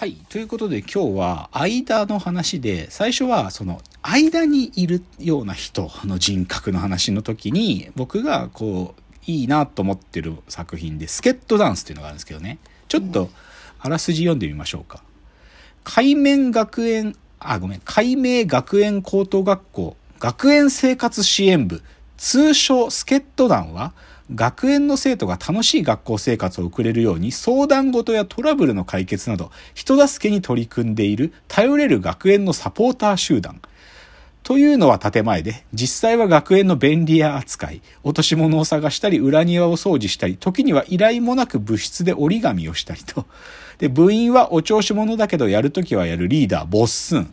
[0.00, 0.14] はい。
[0.30, 12.56] ということで今日は間の話で、最初はその間にいるような人の人格の話の時に、僕がこう、いいなと思ってる作品で、スケットダンスっていうのがあるんですけどね。
[12.88, 13.28] ちょっと、
[13.78, 15.02] あらすじ読んでみましょうか。
[15.84, 21.82] 海面学園、あ、ごめん、海明学園高等学校学園生活支援部、
[22.16, 23.92] 通称スケット団は、
[24.34, 33.60] 学園の生徒が楽しい学校生活を送れるように相談事やトラブルの解決など人助けに取り組んでいる頼れる学園のサポーター集団。
[34.42, 43.26] というのは建前で、実際は学園の便利屋扱い、落とし物を探したり、裏庭を掃除したり、時には依頼もなく部室で折り紙をしたりと。
[43.78, 47.32] で、部員はお調子者だけどやるときはやるリーダー、ボッスン。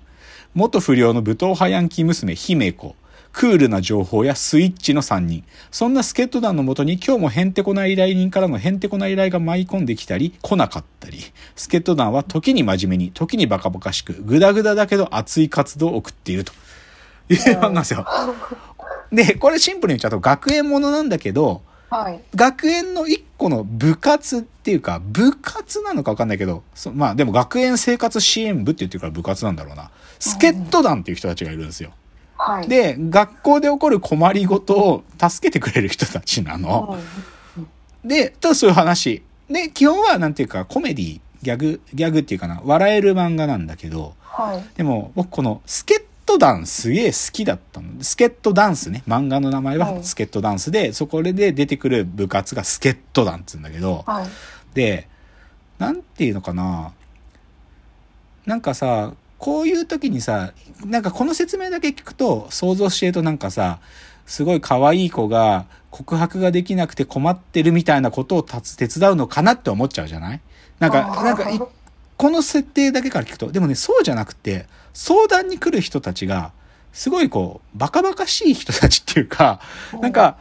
[0.54, 2.95] 元不良の武闘派ヤンキー娘、姫子。
[3.38, 5.44] クールな情報やスイッチの3人。
[5.70, 11.20] そんな助っ人団のもとに今日もへんてこな依頼人からのへんてこな依頼が舞い込んできたり、来なかったり。
[11.55, 16.53] 助っ人団は時に真面目に、時にバカバカしく、グダグダだけど熱い活動を送っていると。
[17.30, 18.08] いう漫ですよ。
[19.12, 22.19] で、これシンプルに言っちゃうと学園ものなんだけど、はい。
[22.34, 29.92] 学園の一個の部活っていうか、部活なのか分かんないけど、そまあでも学園生活支援部って言ってるから部活なんだろうな。
[30.17, 31.92] 助っ人団っていう人たちがいるんですよ。
[32.38, 32.68] はい。
[32.68, 36.98] で、学校で起こる困りごとを助けてくれる人たちなの。
[38.04, 39.24] で、とそういう話。
[39.50, 44.78] で、基本はなんていうかコメディ、ギャグ、ギャグっていうかな、笑える漫画なんだけど、はい。
[44.78, 48.04] でも僕このスケットダンすげえ好きだったの。
[48.04, 49.04] スケットダンスね。
[49.08, 54.28] 漫画の名前ははいスケットダンスで、そこで出てくる部活がスケットダンっつうんだけど、はい。
[54.74, 55.08] で、
[55.80, 56.94] なんていうのかな。
[58.46, 60.54] なんかさ、こういう時にさ、
[60.86, 63.80] なんかこの説明だけ聞くと想像してるとなんかさ、
[64.26, 70.42] すごい可愛い子が告白ができなくて困ってるみたいなことを手伝うのかなって思っちゃうじゃない？
[70.80, 71.60] なんか、なんかい、
[72.18, 76.52] この設定だけから聞くと、でもね、そうじゃなくて、相談に来る人たちが、
[76.92, 79.62] すごいこう、バカバカしい人たちっていうか、
[80.02, 80.38] なんか、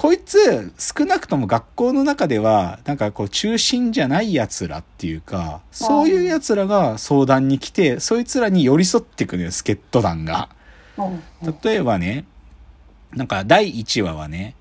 [0.00, 10.48] こいつ、少なくとも学校の中では、なんかこう、中心じゃない奴らっていうか、そういう奴らが相談に来て、そいつらに寄り添っていくのよ、助っ人団が。
[10.96, 11.22] うん
[11.62, 12.24] 例えばね、
[13.12, 14.54] なんか第1話はね、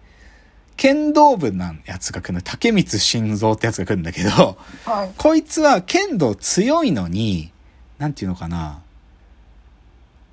[0.76, 5.12] 剣道部なんやつが来るの、竹光晋三ってやつが来るんだけど、はい。
[5.18, 7.54] こいつは剣道強いのに、
[7.98, 8.82] なんていうのかな、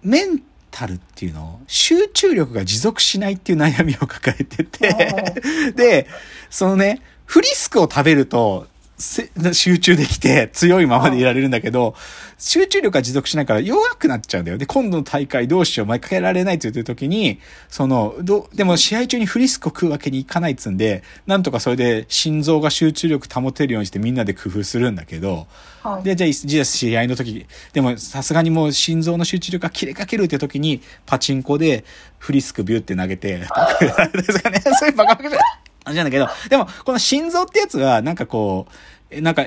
[0.03, 0.43] メン
[0.78, 6.06] タルっていうの集中力が持続しないっていう悩みを抱えてて、で、
[6.50, 11.95] そのね、フリスクを食べると、せ集中できて強いままでいられるんだけど、
[12.39, 14.59] 集中力が持続しないから弱くなっちゃうんだよ。
[14.59, 25.47] で、今度の大会どうしよう、毎回やられないって言ってる時に、その、ど、でも試合中にフリスクを食うわけにいかないっつんで、なんとかそれで心臓が集中力保てるようにしてみんなで工夫するんだけど、
[25.83, 26.03] はい。
[26.03, 31.84] で、じゃあ、じゃあ試合の時、でもさすがにもう心臓の集中力が切れかけるって時に、パチンコで
[32.19, 35.39] フリスクビューって投げて、ですかね、そういうバカバカじゃ
[35.86, 38.74] 話なんだけど、でも、この心臓ってやつは、なんかこう、
[39.10, 39.47] えなんか、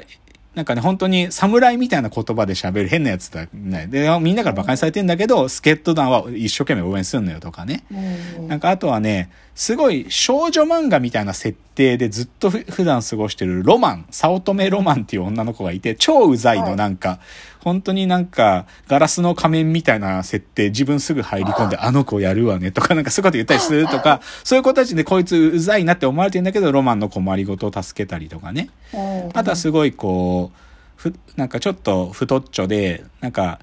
[0.56, 3.88] なんかね、本当に侍みたいな言葉で喋る変なやつだ、ね。
[3.88, 7.84] で、みんなから馬鹿にされてんだけど、助っ人団は一生懸命応援すんのよとかね。
[7.92, 17.20] うんなんかあとはね、すごい少女漫画みたいな設定でずっとふ普段過ごしてるロマン、早乙女ロマンっていう女の子がいて、超うざいのなんか、
[17.60, 28.70] 本当になんか、ガラスの仮面みたいな設定、自分すぐ入り込んで、あの子やるわねとか、なんかそういうこと言ったりするとか、そういう子たちでこいつうざいなって思われてんだけど、ロマンの困りごとを助けたりとかね。
[28.94, 30.58] うんあとはすごいこう、
[30.96, 33.60] ふ、なんかちょっと太っちょで、なんか、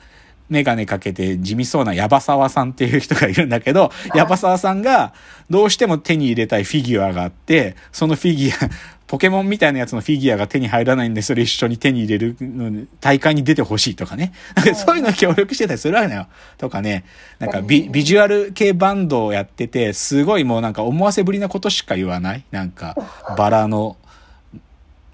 [0.48, 5.12] メガネかけて地味そうなヤバサワさんっていう人がいるんだけど、ヤバサワさんが
[5.50, 8.70] どうしても手に入れたいフィギュアがあって、そのフィギュア、
[9.06, 14.32] ポケモンみたいなやつのフィギュアが手に入らないんで、それ一緒に手に入れるのに大会に出てほしいとかね。
[14.56, 16.26] なんかそういうの協力してたりするわけだよ。
[16.58, 17.04] とかね、
[17.38, 22.44] なんかビビジュアル系バンドをやってて、すごいもうなんか思わせぶりなことしか言わない。
[22.50, 22.96] なんか、
[23.36, 23.96] バラの、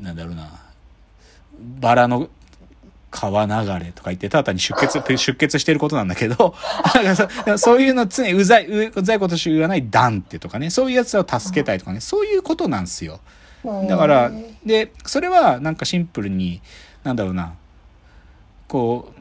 [0.00, 0.48] なんだろうな、
[1.80, 2.28] バラの
[3.12, 3.52] 川流
[3.84, 6.56] れとか言って、ただ単に出血、 出血してることなんだけど、
[7.58, 13.20] そういうの常にうざい、うざいことし言わないダンってとかね、そういうやつを助けたいとかね、そういうことなんですよ。
[13.88, 14.32] だから、
[14.64, 16.62] で、それはなんかシンプルに、
[17.04, 17.54] なんだろうな、
[18.66, 19.12] こ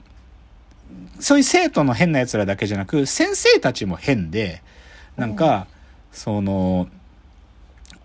[1.19, 4.63] う、そういう生徒の変な奴らだけじゃなく、先生たちも変で、
[5.17, 5.67] なんか、
[6.11, 6.87] その、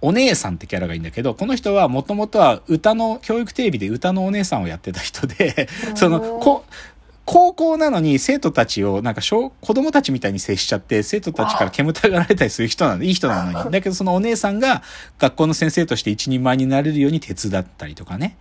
[0.00, 6.64] お姉さんってキャラがいいんだけど、この人はもともとは歌の、教育テレビで歌のお姉さんをやってた人で、 その、こ、
[7.26, 13.70] 高校なのに生徒たちをなんか小子供たちみたいに接しちゃって生徒たちから煙たがられたりする人なのいい人なのに。
[13.72, 14.84] だけどそのお姉さんが
[15.18, 18.36] 学校の先生として一人前になれるように手伝ったりとかね。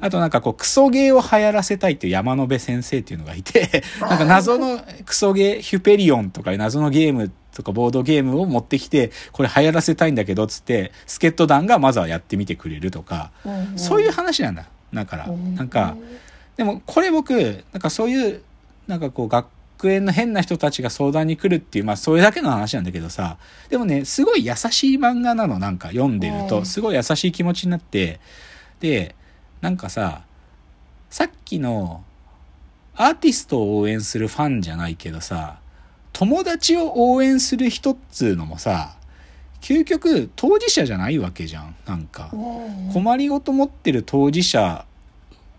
[0.00, 13.30] あとなんかこうクソゲーを流行らせたいっていう山野辺先生っていうのがいてなんか謎のクソゲーヒュペリオンとか謎のゲームとかボードゲームを持ってきてこれ流行らせたいんだけどっつって助っ人団がまずはやってみてくれるとか
[13.76, 14.66] そういう話なんだ。
[14.92, 15.96] だからなんか
[16.56, 17.32] でもこれ僕
[17.72, 18.42] なんかそういう
[18.86, 19.48] なんかこう学
[19.90, 26.64] 園の変な人たちが相談に来るっていうまあそれだけの話なんだけどさでもねすごい優しい漫画なのなんか読んでると。
[26.64, 28.20] すごい優しい気持ちになって。
[28.80, 29.14] で
[29.60, 30.22] なんかさ
[31.08, 32.04] さっきの
[32.96, 35.58] アーティストを応援するファンじゃないけどさ
[36.14, 38.96] 友達を応援する人っつうのもさ
[39.60, 41.74] 究極当事者じゃないわけじゃん。
[41.86, 42.30] なんか
[42.92, 44.84] 困りごと持ってる当事者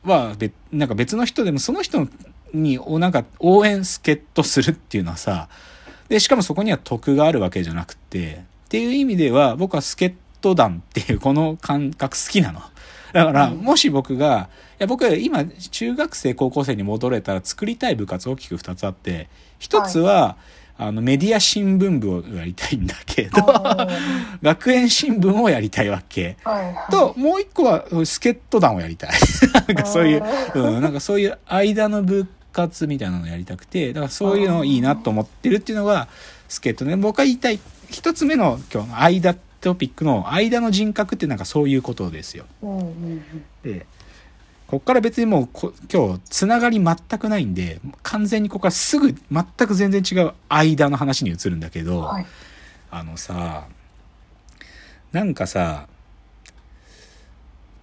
[0.03, 2.07] は別なんか別の人でもその人
[2.53, 5.49] になんか応援助っ人するっていうのはさ
[6.07, 10.13] でしかもそこには得があるわけじゃなくてっていう意味では僕は助っ
[10.45, 12.61] 人団っていうこの感覚好きなの。
[13.13, 19.29] だから、もし僕が、いや、僕、今、中学生、高校生に戻れたら作りたい部活大きく2つあって、
[19.61, 20.35] 1つは、
[20.77, 23.41] あの、メディア新聞部をやりたいんだけど、
[24.43, 26.35] 学園新聞をやりたいわけ。
[26.91, 29.11] と、もう一個は、助っ人団をやりたい。
[29.67, 36.09] なんかそういう、うん、なんかそういう間の部活みたいなのをやりたくて、だからそういうのいいなと思ってるっていうのが、
[36.49, 36.97] 助っ人ね。
[36.97, 37.59] 僕が言いたい、
[37.89, 39.35] 一つ目の今日の間
[39.65, 42.45] トピックの間の人格ってなんかそういうことですよ。
[43.63, 43.87] で、
[44.67, 45.49] こっから別にもう
[45.91, 52.25] 今日つながり全くないんで完全にここからすぐ全く全然違う間の話に移るんだけど、はい、
[52.91, 53.67] あのさ
[55.11, 55.87] なんかさ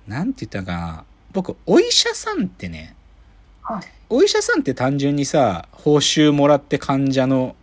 [0.07, 2.95] なんて言ったかな僕お医者さんってね、
[3.63, 7.57] はい、お医者さんって単純にさ報酬もらって患者の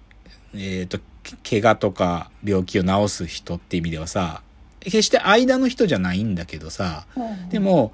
[0.53, 0.99] えっ、ー、と
[1.49, 4.41] 怪我とか病気を治す人って意味ではさ
[4.79, 7.05] 決して間の人じゃないんだけどさ、
[7.49, 7.91] でも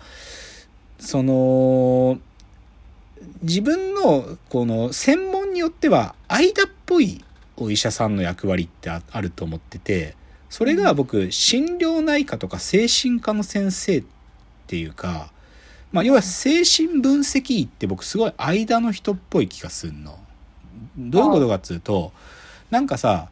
[0.99, 2.19] その、
[3.41, 7.23] 自分のこの専門によっては間っぽい
[7.57, 10.15] お医者さんの役割ってあると思ってて、
[10.49, 14.03] それが僕、心療内科とか精神科の先生っ
[14.67, 15.31] ていうか、
[15.91, 20.17] まあ、要は精神分析医って僕すごい間の人っぽい気がすんの。
[20.97, 22.11] どういうことかっつうと、
[22.71, 23.29] なんかさ、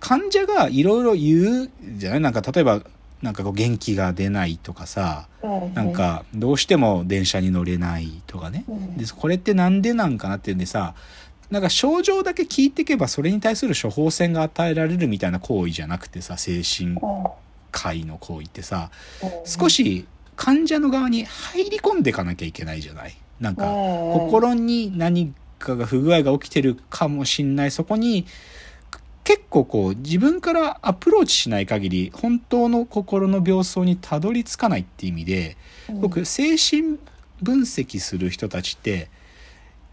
[0.00, 2.20] 患者がいろいろ言うじゃない？
[2.20, 2.82] なんか例えば
[3.22, 5.26] なんかこう元気が出ないとかさ、
[5.74, 8.64] なんかどうしても電車に乗れないとかね、
[8.96, 10.94] でこれって何でなんかなってんでさ
[11.50, 16.96] なんか症状だけ聞いていけばそれに対する処方箋が与えられるみたいな行為じゃなくてさ精神
[17.72, 18.90] 科医の行為ってさ
[19.44, 20.06] 少し
[20.36, 23.16] 患者の側に入り込んでいかなきゃいけないじゃない？
[23.40, 27.70] なんか心に何かが不具合が起きてるかもしんない。
[27.70, 28.26] そこに
[29.26, 35.56] 結構こう自分からアプローチしない限り本当の心の病巣にたどり着かないっていう意味で
[36.00, 37.00] 僕精神
[37.42, 39.10] 分析する人たちって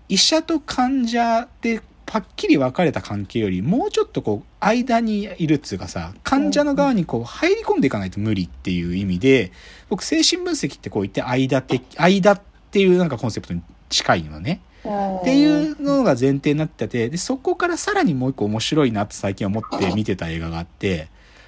[0.08, 9.52] 医者と患者でパッキリ分かれた関係よりもうちょっとこう間にいるっつうかさ患者の側にこう入り込んでいかないと無理っていう意味で
[9.90, 14.62] 僕精神分析ってこう言って間的間っていうなんかコンセプトに近いのね。
[14.86, 21.08] っていうのが前提になってて、で、そこからさらにもう一個面白いなって最近思って見てた映画があって、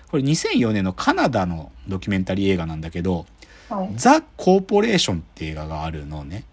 [0.10, 3.26] これ2004年のカナダのドキュメンタリー映画なんだけど、
[3.96, 6.46] ザ・コーポレーションって映画があるのね。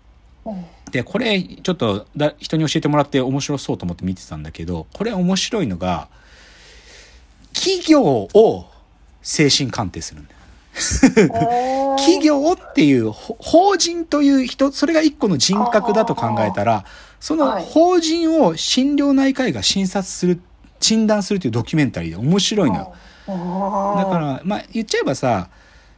[0.91, 6.09] で、これちょっとだ人に教えてもらって面白そうと思って見てたんだけど、これ面白いのが、
[7.55, 8.67] 企業を
[9.23, 10.39] 精神鑑定するんだよ。
[11.99, 16.85] 企業っていう法人という人、それが一個の人格だと考えたら、
[17.21, 20.41] その法人を心療内科医が診察する、
[20.81, 22.95] 診断するというドキュメンタリーで面白いの。
[23.27, 25.49] だから、まあ言っちゃえばさ、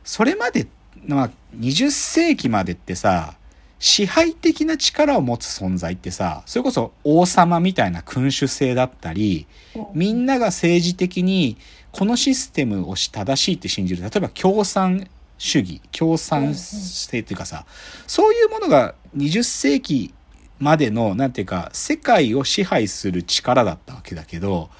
[0.02, 0.66] それまで、
[1.06, 3.34] まあ20世紀までってさ、
[3.78, 9.46] 支配的な力を持つ存在ってさ、それこそ王様みたいな君主制だったり、
[9.94, 11.58] みんなが政治的に
[11.94, 14.02] このシステムを正しいって信じる。
[14.02, 15.08] 例えば共産
[15.38, 17.64] 主義、共産性っていうかさ、
[18.06, 20.12] そういうものが20世紀
[20.58, 24.70] までの、なんていうか、世界を支配する力だったわけだけど、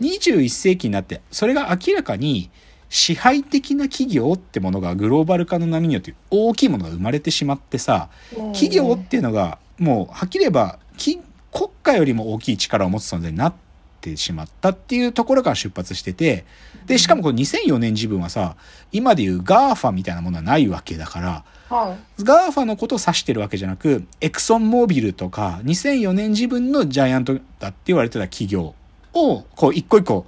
[0.00, 2.50] 21世紀になって、それが明らかに、
[2.88, 8.08] 支配的な企業ってものがグローバル化の波によって大きいものが生まれてしまってさ、
[8.52, 13.65] 企業っていうのがもうはっきり言えば国家よりも大きい力を持つ存在になって
[14.14, 16.44] しまったっていうところから出発してて、
[16.86, 18.56] で、しかもこの2004年自分はさ、
[18.92, 28.74] 今でいう GAFA みたいなものはないわけだから、はい GAFA のことを指してるわけじゃなく、エクソンモービルとか、2004年自分のジャイアントだって言われてた企業
[29.12, 30.26] を、こう、一個一個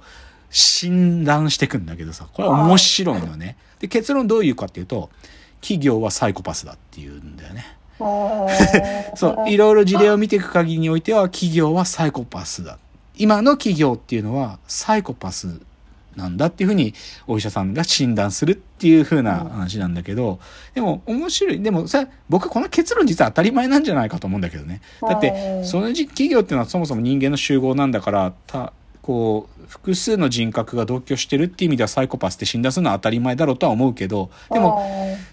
[0.49, 3.55] 診断していくんだけどさ、これは面白いのね。
[3.79, 5.09] で、結論どういうかっていうと、
[5.61, 7.65] 企業はサイコパスだっていうんだよね。
[9.15, 12.77] そう、いろいろ事例を見ていく限りにおいては、企業はサイコパスだ。
[13.19, 15.61] 今の企業っていうのは、サイコパス
[16.15, 16.93] なんだっていうふうに、
[17.27, 20.39] お医者さんが診断するっていうふうな話なんだけど、
[20.73, 21.61] でも面白い。
[21.61, 24.81] でもさ、僕この結論実は当たり前なんじゃないかと思うんだけどね。
[25.01, 28.71] だって、そのじ企業っていうのはそもそも人間の集合なんだから、た、
[29.01, 34.81] こう、複数の人格が同居してるっていう意味ではサイコパスって診断するのは当たり前だろうとは思うけど、でも、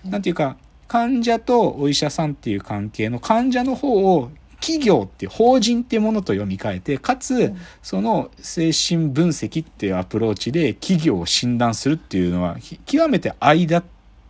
[0.05, 0.57] なんていうか、
[0.89, 13.85] 患者とお医者さんっていう関係の患者の方を企業って法人っていうものと読み替えて、かつ、その精神分析っていうアプローチで企業を診断するっていうのは、ひ極めて間っ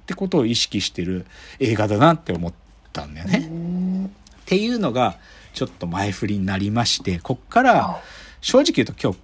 [0.06, 1.26] てことを意識してる
[1.58, 2.52] 映画だなって思っ
[2.92, 4.08] たんだよね。
[4.08, 5.16] っていうのが、
[5.54, 8.02] ちょっと前振りになりまして、こっから、
[8.40, 9.18] 正直言うと今日、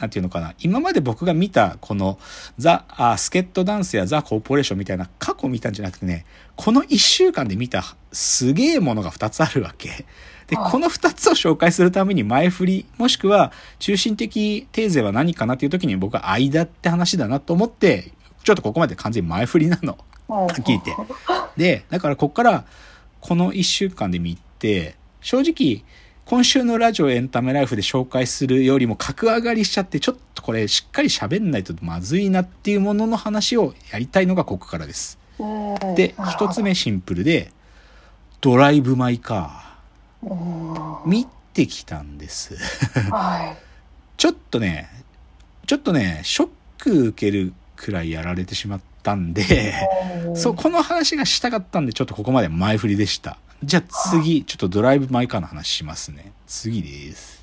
[0.00, 2.18] なんていうのかな、今まで僕が見た、この、
[2.58, 6.24] ザ・あスケットダンスやザ・コーポレーションみたいな過去見たんじゃなくてね、
[6.56, 10.06] この一週間で見たすげえものが二つあるわけ。
[10.46, 18.10] で、はいこの二つを紹介するために前振り、もしくは中心的テーゼは何かなっていう時に僕は間って話だなと思って、
[18.42, 19.98] ちょっとここまで完全に前振りなの。
[20.28, 20.92] はっきり言って。
[21.56, 22.64] で、だからこっから、
[23.20, 25.84] この一週間で見て、正直、
[26.30, 35.18] 今週のラジオエンタメライフで紹介するよりも格上がりしちゃって、ちょっとこれしっかり喋んないとまずいなっていうものの話をやりたいのがここからです。
[35.96, 37.50] で、一つ目シンプルで、
[38.40, 41.04] ドライブ・マイ・カー。
[41.04, 42.54] 見てきたんです。
[43.10, 43.56] はい。
[44.16, 44.88] ちょっとね、
[45.66, 49.74] ちょっとね、ショック受けるくらいやられてしまったんで、
[50.36, 53.36] そう、この話がしたかったんで、ちょっとここまで前振りでした。
[53.62, 56.32] じゃあ次、ちょっとドライブ・マイ・カーの話しますね。
[56.46, 57.39] 次です。